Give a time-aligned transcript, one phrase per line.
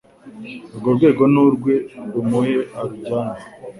[0.73, 1.73] urwo rwego nurwe
[2.11, 3.41] rumuhe arujyane